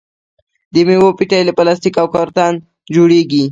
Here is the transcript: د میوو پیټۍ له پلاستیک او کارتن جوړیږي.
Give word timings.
د 0.73 0.75
میوو 0.87 1.15
پیټۍ 1.17 1.41
له 1.45 1.53
پلاستیک 1.57 1.95
او 2.01 2.07
کارتن 2.15 2.53
جوړیږي. 2.95 3.43